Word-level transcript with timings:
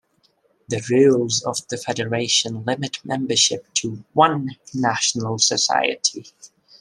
The 0.67 0.81
rules 0.89 1.43
of 1.43 1.59
the 1.67 1.77
federation 1.77 2.63
limit 2.65 2.97
membership 3.05 3.71
to 3.75 4.03
one 4.13 4.49
national 4.73 5.37
society. 5.37 6.25